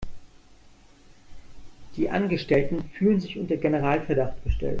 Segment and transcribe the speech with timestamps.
[1.95, 4.69] Die Angestellten fühlen sich unter Generalverdacht gestellt.